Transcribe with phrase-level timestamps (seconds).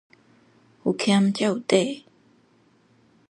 [0.83, 2.05] 有儉才有底